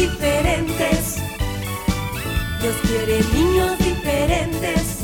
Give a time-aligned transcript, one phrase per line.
[0.00, 1.16] diferentes.
[2.60, 4.98] Dios quiere niños diferentes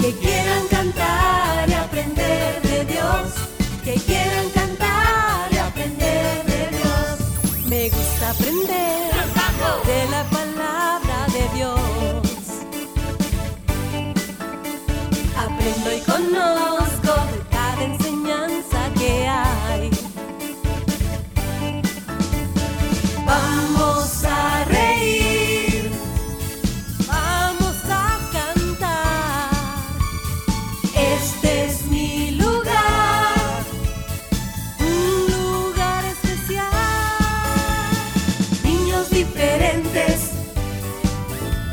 [0.00, 0.67] que quieran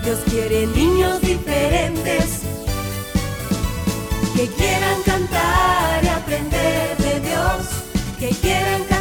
[0.06, 2.42] Dios quiere niños diferentes
[4.36, 7.66] que quieran cantar y aprender de Dios,
[8.20, 8.95] que quieran cantar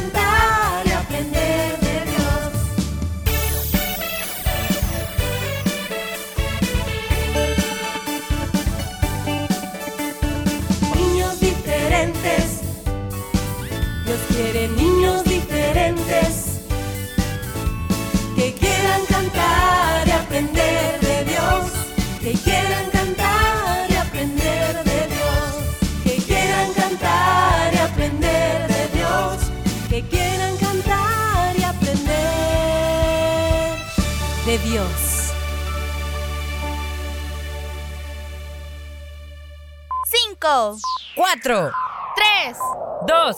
[40.44, 40.78] 5,
[41.14, 41.72] 4,
[42.16, 42.58] 3,
[43.06, 43.36] 2,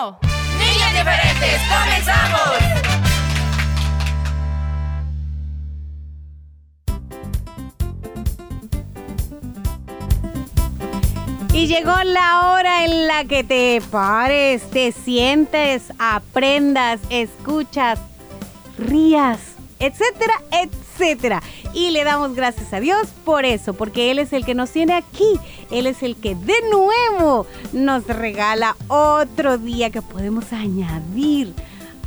[0.00, 0.18] 1.
[0.58, 2.40] Niñas diferentes, comenzamos.
[11.52, 18.00] Y llegó la hora en la que te pares, te sientes, aprendas, escuchas,
[18.78, 19.40] rías,
[19.78, 21.42] etcétera, etcétera.
[21.74, 24.94] Y le damos gracias a Dios por eso, porque Él es el que nos tiene
[24.94, 25.40] aquí.
[25.72, 31.52] Él es el que de nuevo nos regala otro día que podemos añadir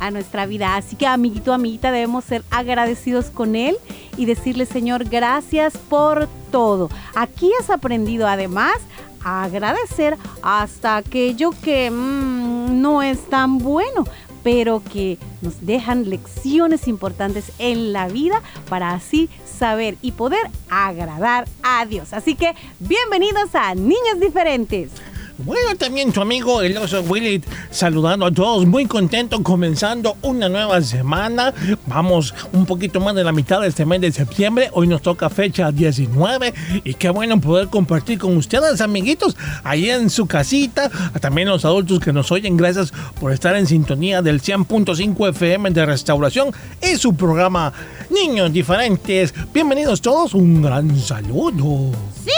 [0.00, 0.76] a nuestra vida.
[0.76, 3.76] Así que amiguito, amiguita, debemos ser agradecidos con Él
[4.16, 6.88] y decirle, Señor, gracias por todo.
[7.14, 8.76] Aquí has aprendido además
[9.22, 14.04] a agradecer hasta aquello que mm, no es tan bueno
[14.50, 21.46] pero que nos dejan lecciones importantes en la vida para así saber y poder agradar
[21.62, 22.14] a Dios.
[22.14, 24.90] Así que bienvenidos a Niños Diferentes.
[25.38, 27.40] Bueno, también tu amigo el oso Willy
[27.70, 31.54] saludando a todos, muy contento comenzando una nueva semana.
[31.86, 34.68] Vamos un poquito más de la mitad de este mes de septiembre.
[34.72, 40.10] Hoy nos toca fecha 19 y qué bueno poder compartir con ustedes, amiguitos, ahí en
[40.10, 40.90] su casita.
[41.20, 45.86] También los adultos que nos oyen, gracias por estar en sintonía del 100.5 FM de
[45.86, 46.50] Restauración
[46.82, 47.72] y su programa
[48.10, 49.32] Niños Diferentes.
[49.54, 51.92] Bienvenidos todos, un gran saludo.
[52.24, 52.32] Sí,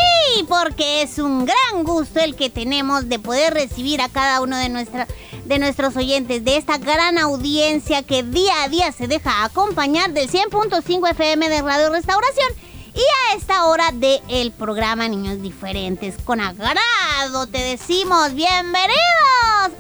[0.49, 4.69] porque es un gran gusto el que tenemos de poder recibir a cada uno de,
[4.69, 5.07] nuestra,
[5.45, 10.31] de nuestros oyentes, de esta gran audiencia que día a día se deja acompañar del
[10.31, 12.53] 100.5 FM de Radio Restauración.
[12.95, 18.99] Y a esta hora del el programa Niños Diferentes, con agrado te decimos bienvenidos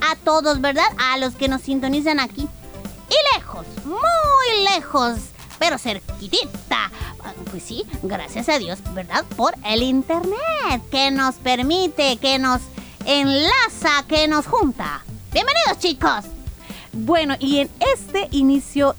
[0.00, 0.86] a todos, ¿verdad?
[0.96, 2.46] A los que nos sintonizan aquí.
[3.08, 5.18] Y lejos, muy lejos,
[5.60, 6.90] pero cerquitita.
[7.50, 9.24] Pues sí, gracias a Dios, ¿verdad?
[9.36, 12.62] Por el Internet, que nos permite, que nos
[13.04, 15.04] enlaza, que nos junta.
[15.32, 16.24] Bienvenidos chicos.
[16.92, 18.96] Bueno, y en este inicio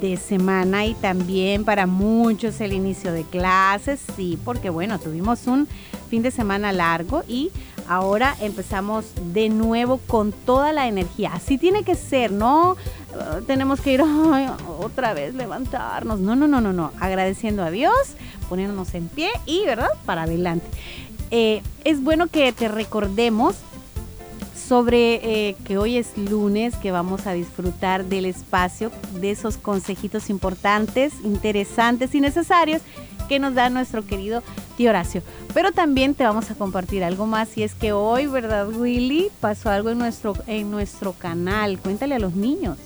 [0.00, 5.68] de semana y también para muchos el inicio de clases, sí, porque bueno, tuvimos un
[6.08, 7.50] fin de semana largo y
[7.90, 11.32] ahora empezamos de nuevo con toda la energía.
[11.34, 14.02] Así tiene que ser, no uh, tenemos que ir
[14.78, 16.20] otra vez levantarnos.
[16.20, 16.92] No, no, no, no, no.
[17.00, 17.92] Agradeciendo a Dios,
[18.48, 19.88] poniéndonos en pie y, ¿verdad?
[20.06, 20.66] Para adelante.
[21.32, 23.56] Eh, es bueno que te recordemos
[24.54, 30.30] sobre eh, que hoy es lunes, que vamos a disfrutar del espacio, de esos consejitos
[30.30, 32.82] importantes, interesantes y necesarios
[33.30, 34.42] que nos da nuestro querido
[34.76, 35.22] tío Horacio.
[35.54, 39.30] Pero también te vamos a compartir algo más y es que hoy, ¿verdad, Willy?
[39.38, 41.78] Pasó algo en nuestro, en nuestro canal.
[41.78, 42.76] Cuéntale a los niños.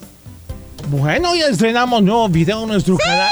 [0.88, 3.30] Bueno, ya estrenamos nuevo video en nuestro canal.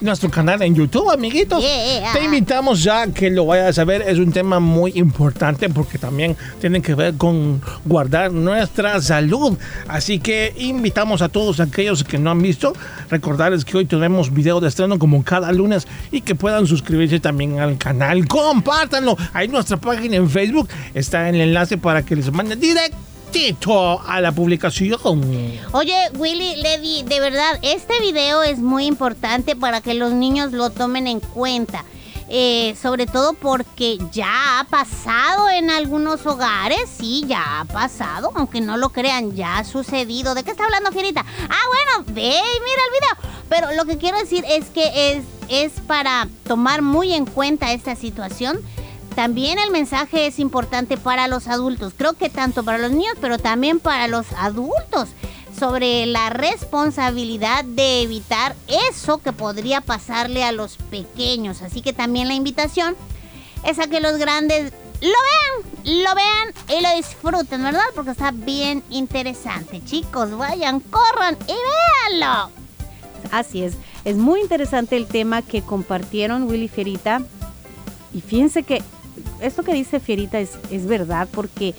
[0.00, 1.60] Nuestro canal en YouTube, amiguitos.
[1.62, 2.12] Yeah.
[2.12, 4.02] Te invitamos ya a que lo vayas a ver.
[4.02, 9.56] Es un tema muy importante porque también tiene que ver con guardar nuestra salud.
[9.88, 12.74] Así que invitamos a todos aquellos que no han visto,
[13.10, 17.58] recordarles que hoy tenemos video de estreno como cada lunes y que puedan suscribirse también
[17.58, 18.26] al canal.
[18.28, 19.16] Compártanlo.
[19.32, 24.20] Ahí nuestra página en Facebook está el enlace para que les manden directo momentito a
[24.20, 24.98] la publicación.
[25.72, 30.70] Oye, Willy, Lady, de verdad, este video es muy importante para que los niños lo
[30.70, 31.84] tomen en cuenta.
[32.28, 38.62] Eh, sobre todo porque ya ha pasado en algunos hogares, sí, ya ha pasado, aunque
[38.62, 40.34] no lo crean, ya ha sucedido.
[40.34, 41.20] ¿De qué está hablando, Fierita?
[41.20, 43.34] Ah, bueno, ve y mira el video.
[43.50, 47.94] Pero lo que quiero decir es que es, es para tomar muy en cuenta esta
[47.94, 48.58] situación.
[49.14, 51.92] También el mensaje es importante para los adultos.
[51.96, 55.10] Creo que tanto para los niños, pero también para los adultos
[55.58, 58.56] sobre la responsabilidad de evitar
[58.90, 61.62] eso que podría pasarle a los pequeños.
[61.62, 62.96] Así que también la invitación
[63.64, 67.84] es a que los grandes lo vean, lo vean y lo disfruten, ¿verdad?
[67.94, 69.82] Porque está bien interesante.
[69.84, 71.54] Chicos, vayan, corran y
[72.10, 72.50] véanlo.
[73.30, 73.74] Así es.
[74.04, 77.22] Es muy interesante el tema que compartieron Willy Fierita.
[78.12, 78.82] Y fíjense que
[79.40, 81.74] esto que dice Fierita es, es verdad porque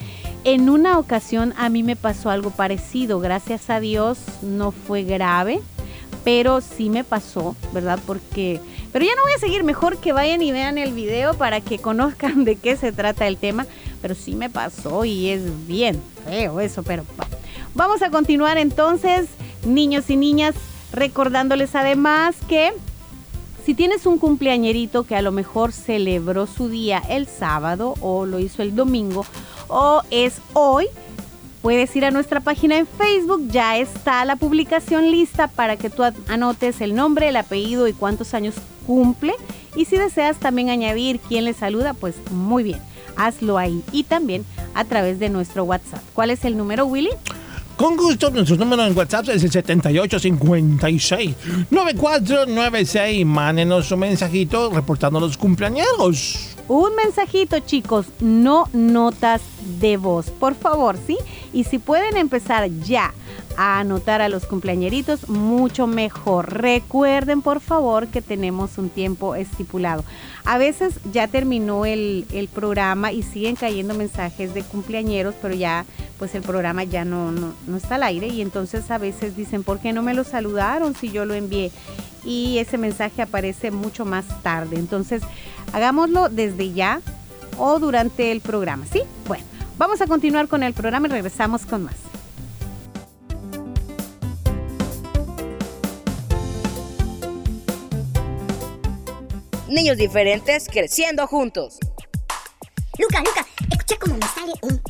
[0.46, 3.20] en una ocasión a mí me pasó algo parecido.
[3.20, 5.60] Gracias a Dios no fue grave,
[6.24, 8.00] pero sí me pasó, ¿verdad?
[8.06, 8.62] Porque...
[8.94, 11.80] Pero ya no voy a seguir, mejor que vayan y vean el video para que
[11.80, 13.66] conozcan de qué se trata el tema.
[14.02, 17.06] Pero sí me pasó y es bien feo eso, pero
[17.74, 19.28] vamos a continuar entonces,
[19.66, 20.56] niños y niñas,
[20.92, 22.72] recordándoles además que
[23.66, 28.40] si tienes un cumpleañerito que a lo mejor celebró su día el sábado o lo
[28.40, 29.26] hizo el domingo
[29.68, 30.86] o es hoy,
[31.64, 36.04] puedes ir a nuestra página en Facebook, ya está la publicación lista para que tú
[36.28, 38.54] anotes el nombre, el apellido y cuántos años
[38.86, 39.34] cumple.
[39.76, 42.80] Y si deseas también añadir quién le saluda, pues muy bien,
[43.16, 44.46] hazlo ahí y también
[44.76, 46.04] a través de nuestro WhatsApp.
[46.14, 47.10] ¿Cuál es el número, Willy?
[47.78, 51.36] Con gusto, nuestro número en WhatsApp es el 7856
[51.70, 53.26] 9496.
[53.26, 56.56] Mándenos un mensajito reportando los cumpleaños.
[56.70, 59.42] Un mensajito, chicos, no notas
[59.80, 61.18] de voz, por favor, ¿sí?
[61.54, 63.14] Y si pueden empezar ya
[63.58, 66.54] a anotar a los cumpleañeritos, mucho mejor.
[66.54, 70.04] Recuerden, por favor, que tenemos un tiempo estipulado.
[70.44, 75.86] A veces ya terminó el, el programa y siguen cayendo mensajes de cumpleañeros, pero ya,
[76.18, 79.64] pues el programa ya no, no, no está al aire y entonces a veces dicen,
[79.64, 81.72] ¿por qué no me lo saludaron si yo lo envié?
[82.24, 84.78] Y ese mensaje aparece mucho más tarde.
[84.78, 85.22] Entonces,
[85.74, 87.02] hagámoslo desde ya
[87.58, 89.02] o durante el programa, ¿sí?
[89.28, 89.44] Bueno,
[89.78, 91.96] vamos a continuar con el programa y regresamos con más.
[99.68, 101.80] Niños diferentes creciendo juntos.
[102.98, 104.82] Luca, Luca, escucha cómo me sale un.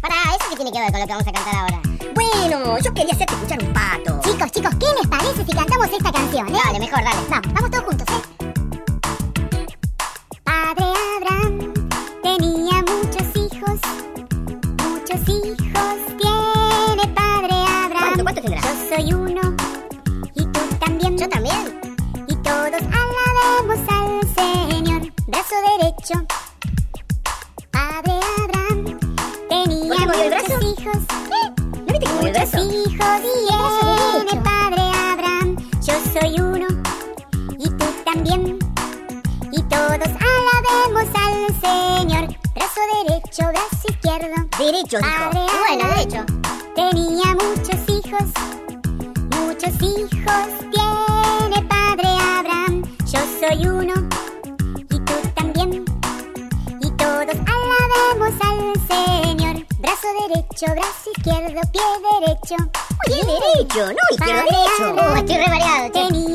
[0.00, 1.80] Para, ¿eso qué tiene que ver con lo que vamos a cantar ahora?
[2.14, 4.20] Bueno, yo quería hacerte escuchar un pato.
[4.22, 6.58] Chicos, chicos, ¿qué les parece si cantamos esta canción, eh?
[6.64, 7.20] Dale, mejor, dale.
[7.28, 8.22] Vamos, vamos todos juntos, ¿eh?
[10.42, 10.86] Padre
[11.16, 11.74] Abraham
[12.22, 13.78] tenía muchos hijos.
[14.88, 18.14] Muchos hijos tiene Padre Abraham.
[18.16, 18.60] ¿Cuánto, cuánto tendrá?
[18.62, 19.56] Yo soy uno.
[20.34, 21.18] Y tú también.
[21.18, 21.89] Yo también.
[44.90, 45.48] Derecho, dijo.
[45.68, 46.24] Bueno, derecho.
[46.74, 48.24] Tenía muchos hijos,
[49.38, 52.82] muchos hijos tiene padre Abraham.
[53.06, 53.94] Yo soy uno
[54.90, 55.84] y tú también.
[56.80, 59.64] Y todos alabemos al Señor.
[59.78, 62.56] Brazo derecho, brazo izquierdo, pie derecho.
[63.06, 64.86] Pie derecho, no, izquierdo, derecho.
[64.98, 65.90] Oh, estoy re che.
[65.92, 66.29] Tenía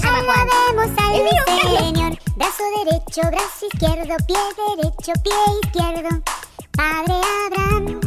[0.00, 0.48] se llama Juan.
[0.48, 1.78] Alabemos al El mío, Carlos.
[1.78, 2.18] Señor.
[2.36, 4.36] Brazo derecho, brazo izquierdo, pie
[4.76, 6.22] derecho, pie izquierdo.
[6.76, 7.14] Padre
[7.46, 8.00] Abraham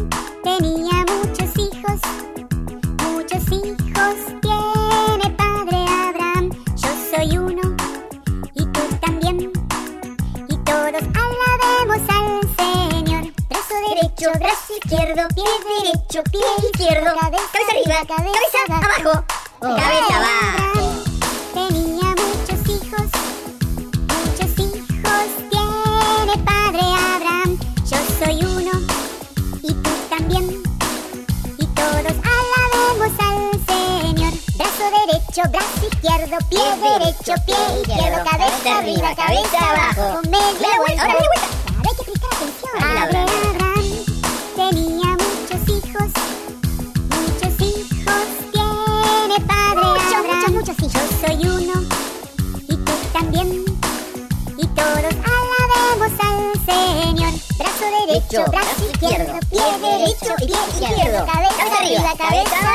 [0.44, 2.00] tenía muchos hijos,
[3.04, 6.50] muchos hijos tiene Padre Abraham.
[6.76, 7.76] Yo soy uno
[8.54, 9.52] y tú también.
[10.48, 13.34] Y todos alabemos al Señor.
[13.50, 15.44] Brazo derecho, brazo izquierdo, pie
[15.84, 17.12] derecho, pie izquierdo.
[17.20, 19.26] Cabeza arriba, cabeza abajo.
[19.60, 19.76] Oh.
[19.76, 20.61] Cabeza abajo.
[35.50, 41.48] brazo izquierdo, pie, derecho, pie izquierdo, cabeza arriba, cabeza abajo, media vuelta, media vuelta.
[41.66, 42.74] Claro, hay que prestar atención.
[43.02, 43.86] Abraham
[44.56, 46.10] tenía muchos hijos,
[47.10, 50.54] muchos hijos tiene padre muchos, Abraham.
[50.54, 50.94] Muchos, hijos.
[50.94, 51.76] Yo soy uno
[52.68, 53.48] y tú también
[54.58, 57.34] y todos alabemos al Señor.
[57.58, 62.71] Brazo derecho, brazo, brazo izquierdo, pie derecho, pie izquierdo, cabeza arriba, cabeza abajo.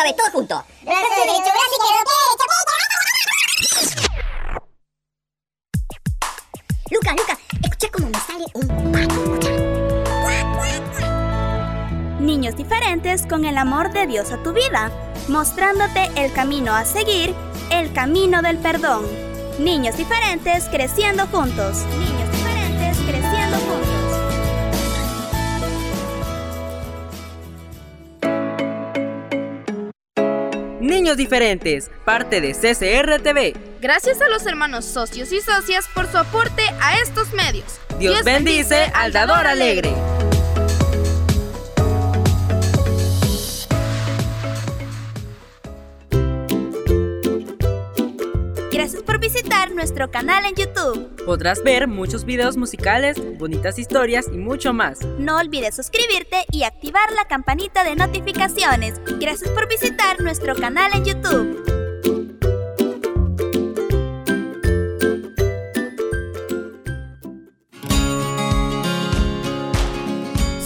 [0.00, 0.62] Última vez, todos juntos.
[0.82, 2.46] Brazo derecho, brazo izquierdo, pie derecho,
[6.90, 8.66] Lucas, Lucas, escucha cómo me sale un.
[12.24, 14.90] Niños diferentes con el amor de Dios a tu vida,
[15.28, 17.34] mostrándote el camino a seguir,
[17.70, 19.06] el camino del perdón.
[19.58, 21.84] Niños diferentes creciendo juntos.
[31.16, 33.54] Diferentes, parte de CCR TV.
[33.80, 37.80] Gracias a los hermanos socios y socias por su aporte a estos medios.
[37.98, 39.92] Dios, bendice al dador alegre.
[49.70, 51.24] Visitar nuestro canal en YouTube.
[51.24, 55.00] Podrás ver muchos videos musicales, bonitas historias y mucho más.
[55.18, 59.00] No olvides suscribirte y activar la campanita de notificaciones.
[59.18, 61.64] Gracias por visitar nuestro canal en YouTube.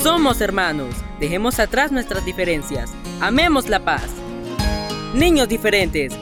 [0.03, 4.05] Somos hermanos, dejemos atrás nuestras diferencias, amemos la paz.
[5.15, 6.13] Niños diferentes,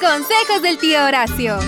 [0.00, 1.58] consejos del tío Horacio.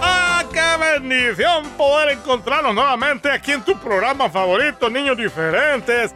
[0.00, 6.14] ¡Ah, qué bendición poder encontrarnos nuevamente aquí en tu programa favorito, Niños Diferentes,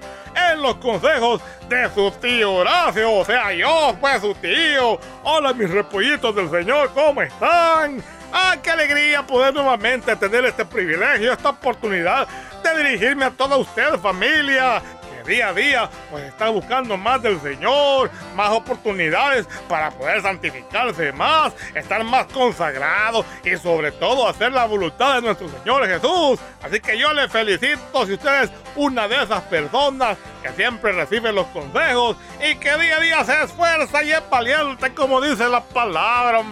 [0.52, 5.00] en los consejos de su tío Horacio, o sea, yo, pues su tío.
[5.24, 8.02] Hola, mis repollitos del Señor, ¿cómo están?
[8.32, 12.28] ¡Ah, qué alegría poder nuevamente tener este privilegio, esta oportunidad
[12.62, 14.82] de dirigirme a toda usted, familia!
[15.28, 21.52] Día a día, pues está buscando más del Señor, más oportunidades para poder santificarse más,
[21.74, 26.40] estar más consagrado y sobre todo hacer la voluntad de nuestro Señor Jesús.
[26.62, 31.30] Así que yo le felicito si usted es una de esas personas que siempre recibe
[31.30, 35.60] los consejos y que día a día se esfuerza y es valiente como dice la
[35.62, 36.42] palabra.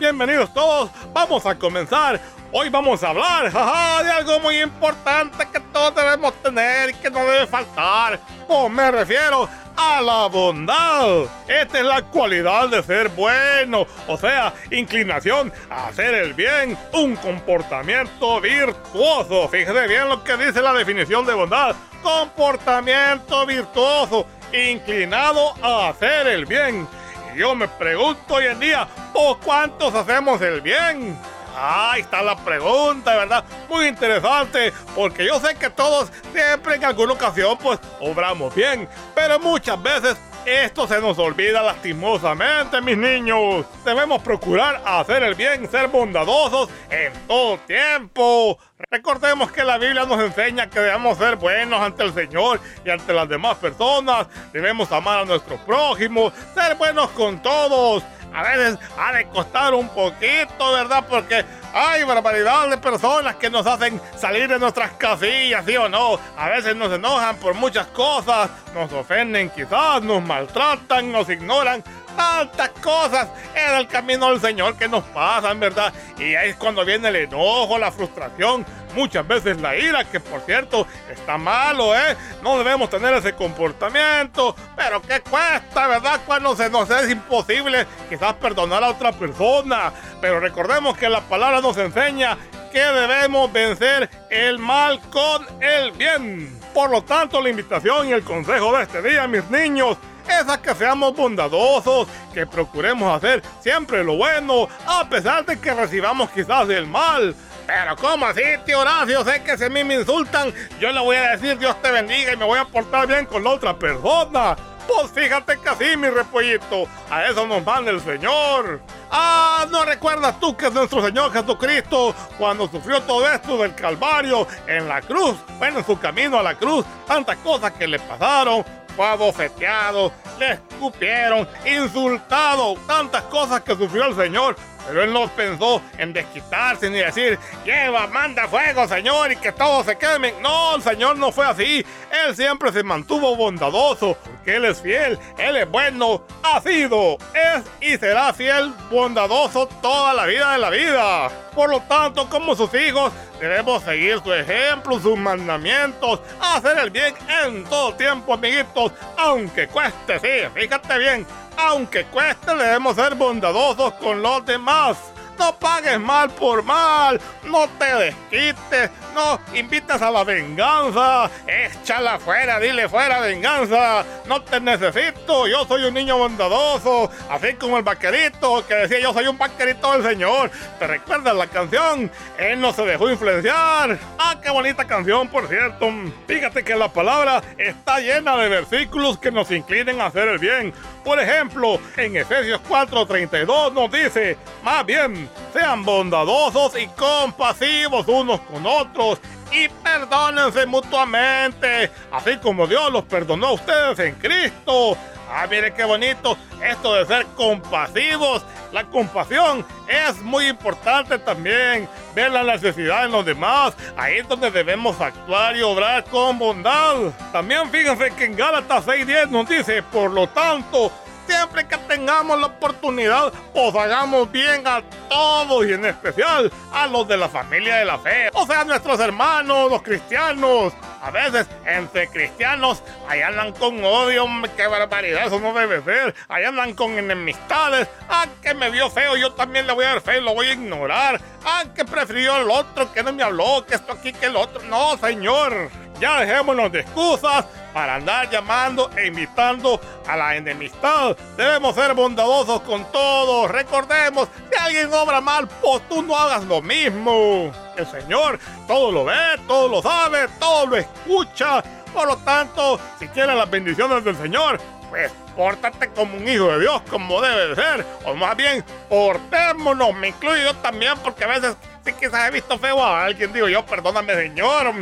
[0.00, 2.18] Bienvenidos todos, vamos a comenzar.
[2.54, 7.10] Hoy vamos a hablar jaja, de algo muy importante que todos debemos tener y que
[7.10, 8.20] no debe faltar.
[8.46, 11.22] Pues me refiero a la bondad.
[11.48, 17.16] Esta es la cualidad de ser bueno, o sea, inclinación a hacer el bien, un
[17.16, 19.48] comportamiento virtuoso.
[19.48, 21.74] Fíjese bien lo que dice la definición de bondad.
[22.02, 26.86] Comportamiento virtuoso, inclinado a hacer el bien.
[27.34, 31.16] Y yo me pregunto hoy en día, ¿por cuántos hacemos el bien?
[31.56, 33.44] Ahí está la pregunta, ¿verdad?
[33.68, 39.38] Muy interesante, porque yo sé que todos siempre en alguna ocasión pues obramos bien, pero
[39.38, 43.64] muchas veces esto se nos olvida lastimosamente, mis niños.
[43.84, 48.58] Debemos procurar hacer el bien, ser bondadosos en todo tiempo.
[48.90, 53.12] Recordemos que la Biblia nos enseña que debemos ser buenos ante el Señor y ante
[53.12, 54.26] las demás personas.
[54.52, 58.02] Debemos amar a nuestro prójimo, ser buenos con todos.
[58.34, 61.04] A veces ha de costar un poquito, ¿verdad?
[61.08, 66.18] Porque hay barbaridad de personas que nos hacen salir de nuestras casillas, ¿sí o no?
[66.36, 71.82] A veces nos enojan por muchas cosas, nos ofenden quizás, nos maltratan, nos ignoran.
[72.16, 75.94] Tantas cosas en el camino del Señor que nos pasan, ¿verdad?
[76.18, 80.40] Y ahí es cuando viene el enojo, la frustración, muchas veces la ira, que por
[80.42, 82.16] cierto está malo, ¿eh?
[82.42, 86.20] No debemos tener ese comportamiento, pero ¿qué cuesta, verdad?
[86.26, 89.92] Cuando se nos es imposible quizás perdonar a otra persona.
[90.20, 92.36] Pero recordemos que la palabra nos enseña
[92.72, 96.58] que debemos vencer el mal con el bien.
[96.72, 100.60] Por lo tanto, la invitación y el consejo de este día, mis niños, es a
[100.60, 106.68] que seamos bondadosos, que procuremos hacer siempre lo bueno, a pesar de que recibamos quizás
[106.70, 107.34] el mal.
[107.66, 109.24] Pero ¿cómo así, tío Horacio?
[109.24, 112.32] Sé que si a mí me insultan, yo le voy a decir Dios te bendiga
[112.32, 114.56] y me voy a portar bien con la otra persona.
[114.86, 118.80] Pues fíjate que así, mi repollito, a eso nos manda el Señor.
[119.10, 124.46] Ah, ¿no recuerdas tú que es nuestro Señor Jesucristo cuando sufrió todo esto del Calvario
[124.66, 125.36] en la cruz?
[125.58, 128.64] Bueno, en su camino a la cruz, tantas cosas que le pasaron.
[128.96, 134.56] fue abofeteado, le escupieron, insultado, tantas cosas que sufrió el Señor.
[134.86, 139.86] Pero él no pensó en desquitarse ni decir, lleva, manda fuego, Señor, y que todos
[139.86, 140.34] se quemen.
[140.42, 141.84] No, el Señor no fue así.
[142.10, 147.62] Él siempre se mantuvo bondadoso, porque Él es fiel, Él es bueno, ha sido, es
[147.80, 151.30] y será fiel, bondadoso toda la vida de la vida.
[151.54, 157.14] Por lo tanto, como sus hijos, debemos seguir su ejemplo, sus mandamientos, hacer el bien
[157.44, 161.26] en todo tiempo, amiguitos, aunque cueste, sí, fíjate bien,
[161.68, 165.11] aunque cueste, debemos ser bondadosos con los demás.
[165.38, 171.30] No pagues mal por mal, no te desquites, no invitas a la venganza.
[171.46, 174.04] Échala fuera, dile fuera venganza.
[174.26, 177.10] No te necesito, yo soy un niño bondadoso.
[177.28, 180.50] Así como el vaquerito que decía yo soy un vaquerito del Señor.
[180.78, 182.10] ¿Te recuerdas la canción?
[182.38, 183.98] Él no se dejó influenciar.
[184.18, 185.90] Ah, qué bonita canción, por cierto.
[186.26, 190.72] Fíjate que la palabra está llena de versículos que nos inclinen a hacer el bien.
[191.04, 195.21] Por ejemplo, en Efesios 4:32 nos dice, más bien,
[195.52, 199.20] sean bondadosos y compasivos unos con otros
[199.52, 204.96] y perdónense mutuamente, así como Dios los perdonó a ustedes en Cristo.
[205.30, 208.44] Ah, mire qué bonito esto de ser compasivos.
[208.70, 211.88] La compasión es muy importante también.
[212.14, 213.74] Ver la necesidad en los demás.
[213.96, 216.96] Ahí es donde debemos actuar y obrar con bondad.
[217.32, 220.92] También fíjense que en Gálatas 6.10 nos dice, por lo tanto,
[221.26, 227.06] siempre que tengamos la oportunidad, pues hagamos bien a todos y en especial a los
[227.08, 228.30] de la familia de la fe.
[228.34, 230.72] O sea, nuestros hermanos, los cristianos.
[231.02, 234.24] A veces entre cristianos, ahí andan con odio,
[234.56, 236.14] qué barbaridad, eso no debe ser.
[236.28, 237.88] Ahí andan con enemistades.
[238.08, 240.52] Ah, que me vio feo, yo también le voy a ver feo, lo voy a
[240.52, 241.20] ignorar.
[241.44, 244.62] Ah, que prefirió el otro, que no me habló, que esto aquí, que el otro.
[244.68, 245.70] No, señor.
[246.02, 251.16] Ya dejémonos de excusas para andar llamando e invitando a la enemistad.
[251.36, 253.48] Debemos ser bondadosos con todos.
[253.48, 257.52] Recordemos, si alguien obra mal, pues tú no hagas lo mismo.
[257.76, 259.14] El Señor todo lo ve,
[259.46, 261.62] todo lo sabe, todo lo escucha.
[261.94, 264.60] Por lo tanto, si quieres las bendiciones del Señor,
[264.90, 267.86] pues pórtate como un hijo de Dios, como debe de ser.
[268.06, 269.94] O más bien, portémonos.
[269.94, 273.32] Me incluyo yo también, porque a veces sí quizás he visto feo a alguien.
[273.32, 274.74] Digo yo, perdóname, Señor.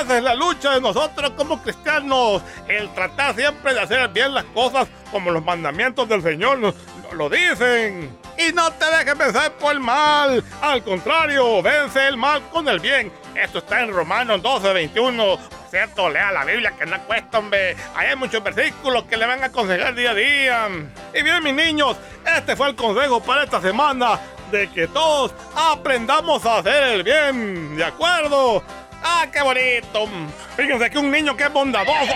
[0.00, 2.40] Esa es la lucha de nosotros como cristianos.
[2.68, 6.74] El tratar siempre de hacer bien las cosas como los mandamientos del Señor nos,
[7.12, 8.16] lo dicen.
[8.36, 10.44] Y no te dejes vencer por el mal.
[10.62, 13.10] Al contrario, vence el mal con el bien.
[13.34, 15.36] Esto está en Romanos 12, 21.
[15.36, 17.76] Por cierto, lea la Biblia que no cuesta, hombre.
[17.96, 20.68] Ahí hay muchos versículos que le van a aconsejar día a día.
[21.12, 21.96] Y bien, mis niños,
[22.36, 24.20] este fue el consejo para esta semana.
[24.52, 27.76] De que todos aprendamos a hacer el bien.
[27.76, 28.62] ¿De acuerdo?
[29.02, 30.08] ¡Ah, qué bonito!
[30.56, 32.12] Fíjense que un niño que es bondadoso.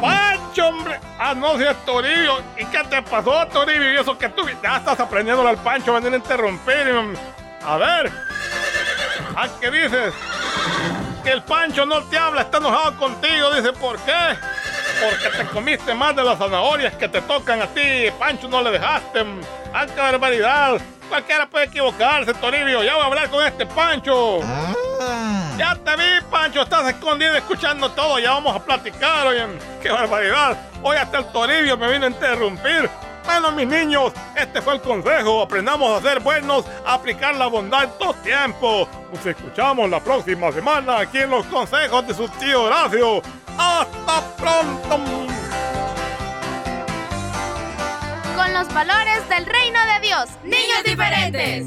[0.00, 0.98] ¡Pancho, hombre!
[1.18, 2.42] Ah, no, si Toribio.
[2.58, 3.92] ¿Y qué te pasó, Toribio?
[3.92, 7.16] Y eso que tú ya estás aprendiendo al Pancho, venir a interrumpir.
[7.64, 8.12] A ver.
[9.36, 10.14] ¿Ah, qué dices?
[11.22, 13.54] Que el Pancho no te habla, está enojado contigo.
[13.54, 14.36] Dice, ¿por qué?
[15.00, 18.10] Porque te comiste más de las zanahorias que te tocan a ti.
[18.18, 19.24] Pancho no le dejaste.
[19.72, 20.80] ¡Ah, qué barbaridad!
[21.08, 22.82] Cualquiera puede equivocarse, Toribio.
[22.82, 24.40] Ya voy a hablar con este Pancho.
[25.56, 26.62] Ya te vi, Pancho.
[26.62, 28.18] Estás escondido escuchando todo.
[28.18, 29.46] Ya vamos a platicar, oye.
[29.82, 30.56] ¡Qué barbaridad!
[30.82, 32.90] Hoy hasta el Toribio me vino a interrumpir.
[33.24, 35.42] Bueno, mis niños, este fue el consejo.
[35.42, 38.88] Aprendamos a ser buenos, a aplicar la bondad en todo tiempo.
[39.12, 43.22] Nos escuchamos la próxima semana aquí en los consejos de su tío Horacio.
[43.58, 45.28] ¡Hasta pronto!
[48.38, 50.28] Con los valores del reino de Dios.
[50.44, 51.66] Niños diferentes.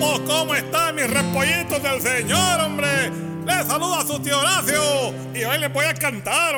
[0.00, 3.10] Oh, ¿cómo están mis repollitos del Señor, hombre?
[3.44, 6.54] Les saluda su tío Horacio y hoy les voy a cantar.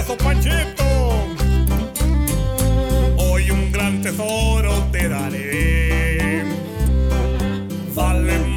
[0.00, 0.84] ¡Eso, Panchito!
[3.18, 4.51] Hoy un gran tesoro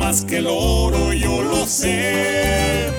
[0.06, 2.92] más que el oro, yo lo sé.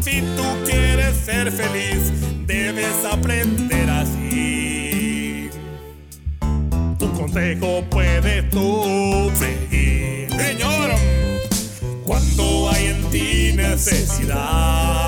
[0.00, 2.12] Si tú quieres ser feliz,
[2.48, 5.50] debes aprender así.
[6.98, 10.30] Tu consejo puedes tú seguir.
[10.32, 10.90] Señor,
[12.04, 15.03] cuando hay en ti necesidad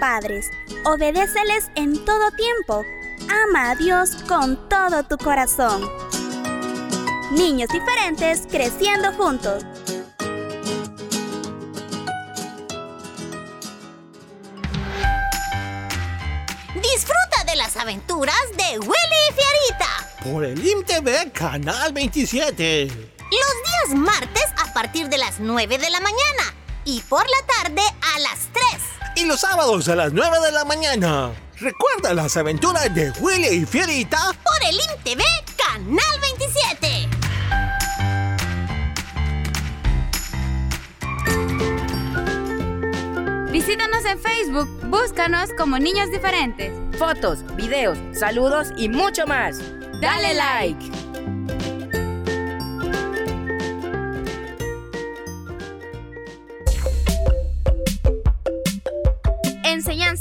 [0.00, 0.50] padres,
[0.84, 2.84] obedéceles en todo tiempo,
[3.44, 5.88] ama a Dios con todo tu corazón.
[7.32, 9.64] Niños diferentes creciendo juntos.
[16.74, 20.24] Disfruta de las aventuras de Willy y Fiarita.
[20.24, 22.86] Por el IMTV Canal 27.
[22.86, 27.82] Los días martes a partir de las 9 de la mañana y por la tarde
[28.16, 28.49] a las 3.
[29.20, 31.30] Y los sábados a las 9 de la mañana.
[31.58, 34.18] Recuerda las aventuras de Willy y Fierita.
[34.42, 35.22] Por el IMTV
[35.58, 37.08] Canal 27.
[43.52, 46.72] Visítanos en Facebook, búscanos como Niños Diferentes.
[46.98, 49.58] Fotos, videos, saludos y mucho más.
[50.00, 50.99] Dale like.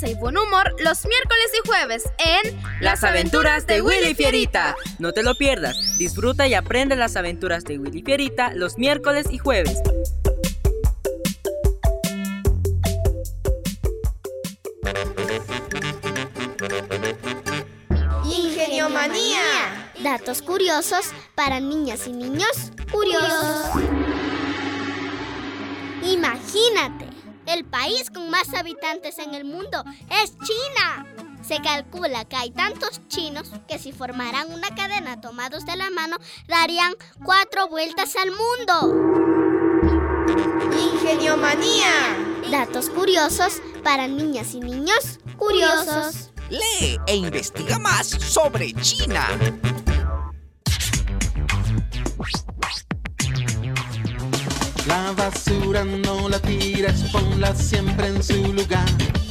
[0.08, 4.76] Y buen humor los miércoles y jueves en Las aventuras de Willy Fierita.
[4.98, 5.76] No te lo pierdas.
[5.98, 9.82] Disfruta y aprende las aventuras de Willy Fierita los miércoles y jueves.
[18.26, 19.92] Ingeniomanía.
[20.02, 23.72] Datos curiosos para niñas y niños curiosos.
[26.04, 27.09] Imagínate,
[27.50, 29.84] el país con más habitantes en el mundo
[30.24, 31.06] es China.
[31.42, 36.18] Se calcula que hay tantos chinos que si formaran una cadena tomados de la mano
[36.48, 39.40] darían cuatro vueltas al mundo.
[40.94, 41.92] Ingeniomanía.
[42.52, 46.32] Datos curiosos para niñas y niños curiosos.
[46.50, 49.28] Lee e investiga más sobre China.
[54.90, 58.90] La basura no la tires, ponla siempre en su lugar.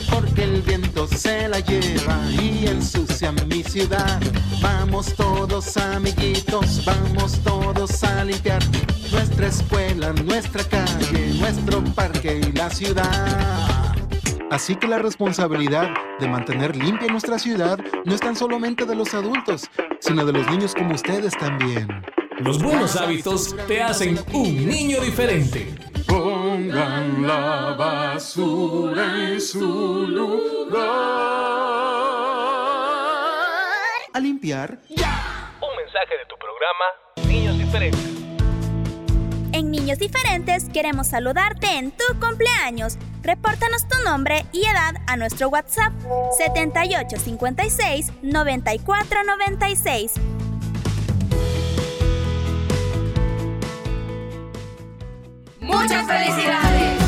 [0.08, 4.20] Porque el viento se la lleva y ensucia mi ciudad.
[4.62, 8.62] Vamos todos amiguitos, vamos todos a limpiar
[9.10, 13.96] nuestra escuela, nuestra calle, nuestro parque y la ciudad.
[14.52, 15.90] Así que la responsabilidad
[16.20, 19.68] de mantener limpia nuestra ciudad no es tan solamente de los adultos,
[19.98, 21.88] sino de los niños como ustedes también.
[22.40, 25.74] Los buenos hábitos te hacen un niño diferente.
[26.07, 30.79] Pongan la basura en su lugar.
[34.14, 34.79] A limpiar.
[34.88, 36.85] Un mensaje de tu programa
[37.29, 38.09] Niños Diferentes.
[39.53, 42.98] En Niños Diferentes queremos saludarte en tu cumpleaños.
[43.22, 45.92] Repórtanos tu nombre y edad a nuestro WhatsApp
[46.38, 50.12] 7856 9496.
[55.68, 56.98] ¡Muchas felicidades!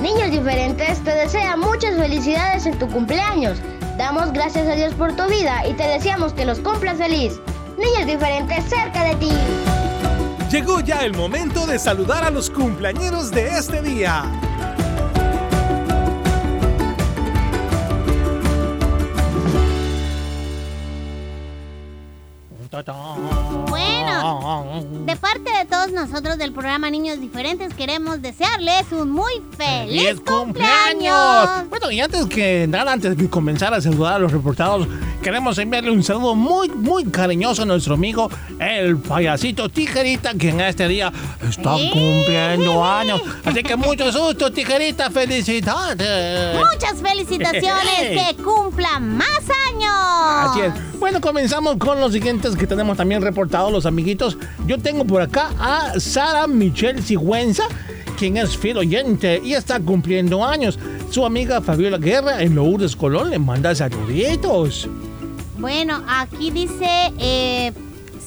[0.00, 3.58] Niños Diferentes te desea muchas felicidades en tu cumpleaños.
[3.98, 7.38] Damos gracias a Dios por tu vida y te deseamos que los cumplas feliz.
[7.76, 9.30] Niños Diferentes cerca de ti.
[10.50, 14.24] Llegó ya el momento de saludar a los cumpleañeros de este día.
[26.10, 31.14] Nosotros del programa Niños Diferentes queremos desearles un muy feliz, ¡Feliz cumpleaños.
[31.16, 31.70] cumpleaños!
[31.70, 34.86] Bueno, y antes que nada, antes de comenzar a saludar a los reportados,
[35.24, 40.60] queremos enviarle un saludo muy, muy cariñoso a nuestro amigo, el payasito Tijerita, que en
[40.60, 41.10] este día
[41.48, 43.22] está cumpliendo años.
[43.42, 46.58] Así que mucho susto, Tijerita, felicidades.
[46.58, 48.00] Muchas felicitaciones,
[48.36, 50.50] que cumpla más años.
[50.50, 51.00] Así es.
[51.00, 54.36] Bueno, comenzamos con los siguientes que tenemos también reportados los amiguitos.
[54.66, 57.64] Yo tengo por acá a Sara Michelle Sigüenza,
[58.18, 60.78] quien es fiel oyente y está cumpliendo años.
[61.10, 64.86] Su amiga Fabiola Guerra en Lourdes Colón le manda saluditos.
[65.58, 67.72] Bueno, aquí dice, eh,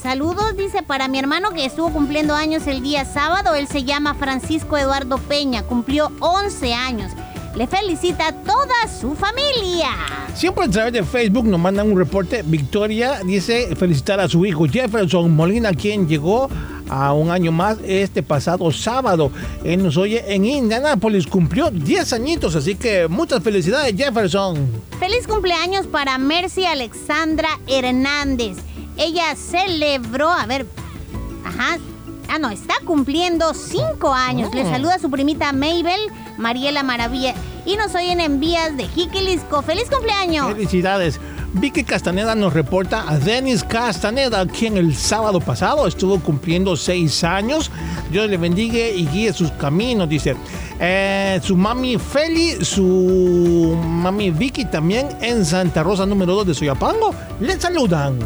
[0.01, 3.53] saludos, dice, para mi hermano que estuvo cumpliendo años el día sábado.
[3.53, 7.11] Él se llama Francisco Eduardo Peña, cumplió 11 años.
[7.55, 9.89] Le felicita a toda su familia.
[10.35, 12.43] Siempre a través de Facebook nos mandan un reporte.
[12.45, 16.49] Victoria dice felicitar a su hijo Jefferson Molina, quien llegó
[16.89, 19.31] a un año más este pasado sábado.
[19.63, 24.57] Él nos oye en Indianápolis, cumplió 10 añitos, así que muchas felicidades Jefferson.
[24.99, 28.57] Feliz cumpleaños para Mercy Alexandra Hernández.
[28.97, 30.65] Ella celebró, a ver,
[31.45, 31.77] ajá,
[32.29, 34.53] ah no, está cumpliendo 5 años.
[34.53, 34.69] Le Oh.
[34.71, 35.99] saluda a su primita Mabel,
[36.37, 37.33] Mariela Maravilla.
[37.65, 39.61] Y nos oyen en vías de Jiquilisco.
[39.61, 40.47] ¡Feliz cumpleaños!
[40.53, 41.19] Felicidades.
[41.53, 47.71] Vicky Castaneda nos reporta a Denis Castaneda, quien el sábado pasado estuvo cumpliendo seis años.
[48.11, 50.35] Dios le bendiga y guíe sus caminos, dice.
[50.79, 57.15] Eh, su mami Feli, su mami Vicky también en Santa Rosa número 2 de Soyapango,
[57.39, 58.19] le saludan.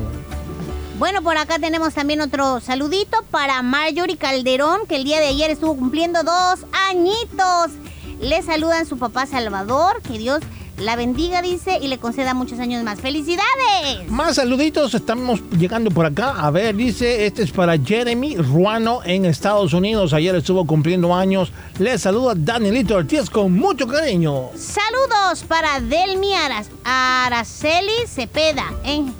[1.00, 5.50] Bueno, por acá tenemos también otro saludito para Marjorie Calderón, que el día de ayer
[5.50, 7.72] estuvo cumpliendo dos añitos.
[8.20, 10.42] Le saludan su papá Salvador, que Dios
[10.82, 13.00] la bendiga, dice, y le conceda muchos años más.
[13.00, 14.10] ¡Felicidades!
[14.10, 16.32] Más saluditos, estamos llegando por acá.
[16.38, 20.14] A ver, dice, este es para Jeremy Ruano en Estados Unidos.
[20.14, 21.52] Ayer estuvo cumpliendo años.
[21.80, 24.50] Le saluda Danielito Ortiz con mucho cariño.
[24.56, 28.66] Saludos para Delmi Aras- Araceli Cepeda.
[28.84, 29.14] en-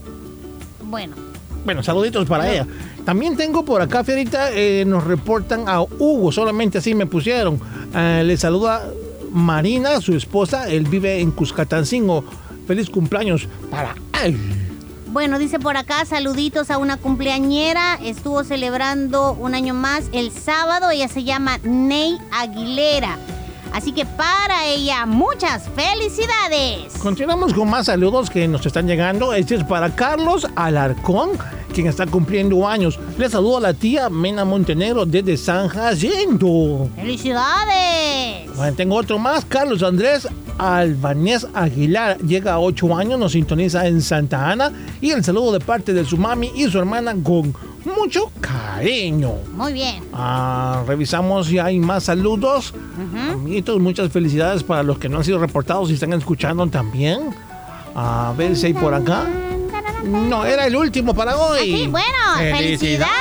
[0.84, 1.16] Bueno,
[1.64, 2.66] Bueno, saluditos para ella.
[3.06, 7.60] También tengo por acá, Fierita, eh, nos reportan a Hugo, solamente así me pusieron.
[7.96, 8.84] Eh, le saluda
[9.32, 12.24] Marina, su esposa, él vive en Cuscatancingo.
[12.68, 14.38] Feliz cumpleaños para él.
[15.08, 18.00] Bueno, dice por acá, saluditos a una cumpleañera.
[18.02, 20.90] Estuvo celebrando un año más el sábado.
[20.90, 23.18] Ella se llama Ney Aguilera.
[23.72, 26.94] Así que para ella, muchas felicidades.
[27.02, 29.34] Continuamos con más saludos que nos están llegando.
[29.34, 31.32] Este es para Carlos Alarcón,
[31.74, 33.00] quien está cumpliendo años.
[33.18, 36.90] Le saludo a la tía Mena Montenegro desde San Jacinto.
[36.96, 38.56] ¡Felicidades!
[38.56, 42.18] Bueno, tengo otro más, Carlos Andrés Albanés Aguilar.
[42.20, 44.72] Llega a 8 años, nos sintoniza en Santa Ana.
[45.00, 47.54] Y el saludo de parte de su mami y su hermana con
[47.86, 49.34] mucho cariño.
[49.54, 50.04] Muy bien.
[50.14, 52.74] Ah, revisamos si hay más saludos.
[53.32, 57.36] Amiguitos, muchas felicidades para los que no han sido reportados y están escuchando también.
[57.96, 59.26] A ver si hay por acá.
[60.04, 61.60] No, era el último para hoy.
[61.62, 63.12] Sí, bueno, felicidades.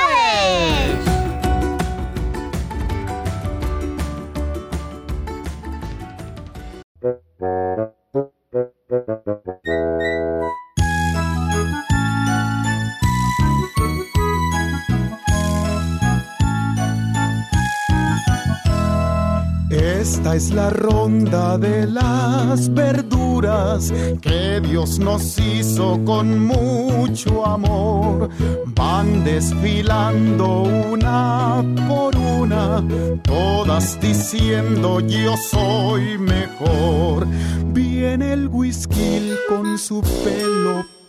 [20.21, 28.29] Esta es la ronda de las verduras que Dios nos hizo con mucho amor.
[28.67, 32.83] Van desfilando una por una,
[33.23, 37.25] todas diciendo yo soy mejor.
[37.73, 41.00] Viene el whisky con su pelo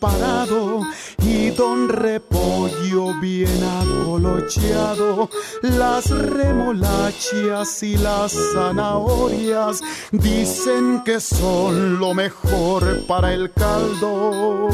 [1.19, 5.31] y don repollo bien acolocheado,
[5.63, 14.69] las remolachas y las zanahorias dicen que son lo mejor para el caldo.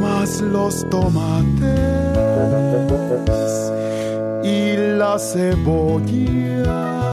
[0.00, 1.76] Más los tomates
[4.42, 7.05] y las cebollas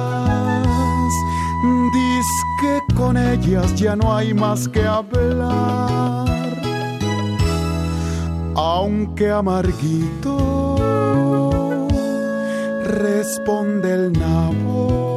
[2.96, 6.26] con ellas ya no hay más que hablar.
[8.56, 10.76] Aunque amarguito,
[12.84, 15.13] responde el nabo.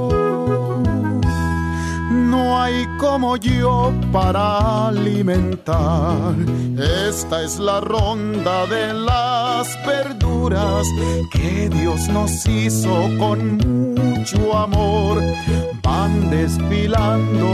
[2.55, 6.35] Hay como yo para alimentar.
[7.09, 10.87] Esta es la ronda de las verduras
[11.33, 15.23] que Dios nos hizo con mucho amor.
[15.83, 17.47] Van desfilando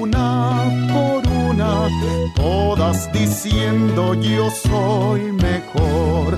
[0.00, 1.88] una por una,
[2.34, 6.36] todas diciendo yo soy mejor.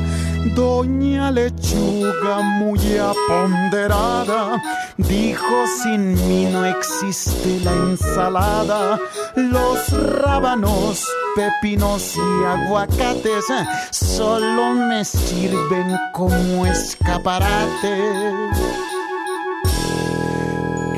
[0.55, 4.61] Doña Lechuga muy aponderada
[4.97, 8.99] dijo sin mí no existe la ensalada,
[9.37, 9.89] los
[10.21, 13.45] rábanos, pepinos y aguacates
[13.91, 17.97] solo me sirven como escaparate.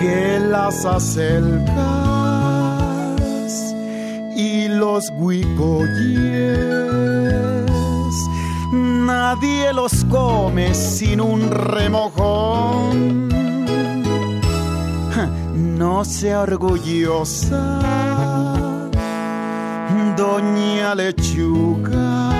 [0.00, 1.74] Que las acelgas
[4.36, 7.13] y los huicoyes
[9.06, 13.28] nadie los come sin un remojón.
[15.78, 17.78] No sea orgullosa,
[20.16, 22.34] doña lechuga.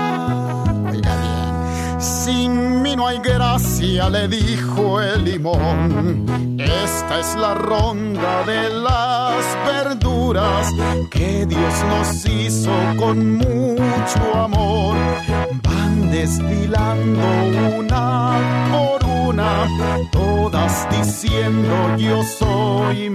[1.98, 6.27] Sin mí no hay gracia, le dijo el limón.
[6.59, 10.72] Esta es la ronda de las verduras
[11.11, 14.96] que Dios nos hizo con mucho amor
[16.14, 17.20] desfilando
[17.77, 18.38] una
[18.70, 19.66] por una,
[20.12, 23.11] todas diciendo yo soy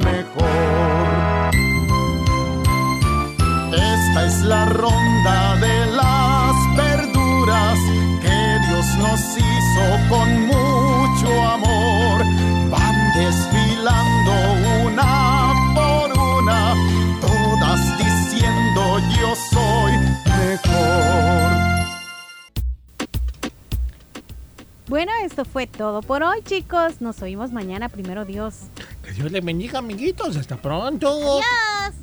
[25.40, 27.00] esto fue todo por hoy, chicos.
[27.00, 28.56] Nos oímos mañana, primero Dios.
[29.02, 30.36] Que Dios les bendiga, amiguitos.
[30.36, 31.08] Hasta pronto.
[31.08, 31.94] Adiós.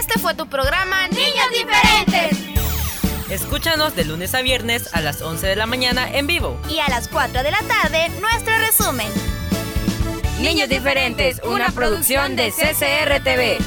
[0.00, 2.38] Este fue tu programa Niños Diferentes.
[3.30, 6.58] Escúchanos de lunes a viernes a las 11 de la mañana en vivo.
[6.68, 9.12] Y a las 4 de la tarde, nuestro resumen.
[10.40, 13.58] Niños Diferentes, una producción de CCR TV.